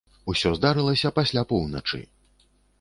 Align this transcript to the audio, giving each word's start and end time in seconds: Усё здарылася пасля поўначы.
Усё 0.31 0.51
здарылася 0.59 1.13
пасля 1.21 1.45
поўначы. 1.53 2.03